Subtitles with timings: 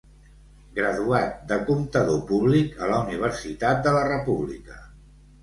[0.77, 4.81] Graduat de comptador públic a la Universitat de la República.